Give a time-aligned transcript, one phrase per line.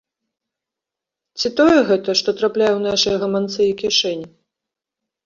[1.41, 4.27] Ці тое гэта, што трапляе ў нашыя гаманцы і кішэні?